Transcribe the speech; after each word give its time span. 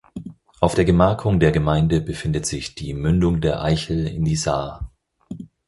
Auf 0.61 0.73
der 0.73 0.83
Gemarkung 0.83 1.39
der 1.39 1.51
Gemeinde 1.51 2.01
befindet 2.01 2.47
sich 2.47 2.73
die 2.73 2.95
Mündung 2.95 3.39
der 3.39 3.61
Eichel 3.61 4.07
in 4.07 4.25
die 4.25 4.35
Saar. 4.35 4.91